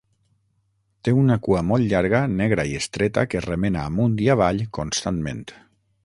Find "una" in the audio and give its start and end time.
1.23-1.35